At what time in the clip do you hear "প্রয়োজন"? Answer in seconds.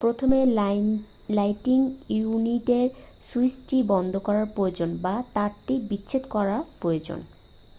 4.55-4.89, 6.81-7.19